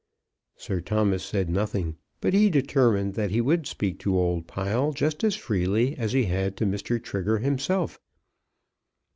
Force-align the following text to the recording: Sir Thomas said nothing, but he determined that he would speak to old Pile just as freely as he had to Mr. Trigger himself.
Sir 0.55 0.79
Thomas 0.81 1.23
said 1.23 1.47
nothing, 1.47 1.95
but 2.21 2.33
he 2.33 2.49
determined 2.49 3.13
that 3.13 3.29
he 3.29 3.39
would 3.39 3.67
speak 3.67 3.99
to 3.99 4.17
old 4.17 4.47
Pile 4.47 4.93
just 4.93 5.23
as 5.23 5.35
freely 5.35 5.95
as 5.95 6.11
he 6.13 6.23
had 6.23 6.57
to 6.57 6.65
Mr. 6.65 6.99
Trigger 6.99 7.37
himself. 7.37 7.99